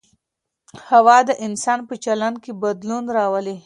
[0.89, 3.57] هوا د انسان په چلند کي بدلون راولي.